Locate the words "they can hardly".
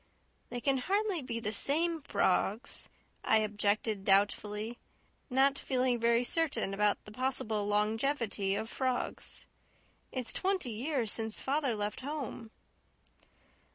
0.49-1.21